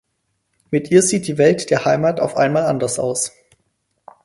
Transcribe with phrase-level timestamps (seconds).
[0.71, 3.33] Mit ihr sieht die Welt der Heimat auf einmal anders aus.